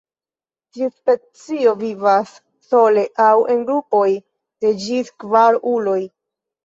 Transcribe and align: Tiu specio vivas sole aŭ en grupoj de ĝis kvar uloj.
Tiu 0.75 0.87
specio 0.93 1.73
vivas 1.81 2.31
sole 2.69 3.03
aŭ 3.29 3.37
en 3.57 3.61
grupoj 3.71 4.07
de 4.65 4.73
ĝis 4.87 5.13
kvar 5.25 5.63
uloj. 5.75 6.01